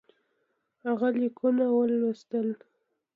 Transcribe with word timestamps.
هغه 0.85 1.07
لیکونه 1.19 1.63
واستول. 1.73 2.49